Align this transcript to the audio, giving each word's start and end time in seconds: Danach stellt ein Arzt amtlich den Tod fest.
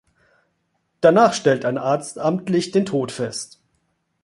Danach 1.01 1.31
stellt 1.35 1.63
ein 1.63 1.77
Arzt 1.77 2.17
amtlich 2.17 2.71
den 2.71 2.87
Tod 2.87 3.11
fest. 3.11 3.61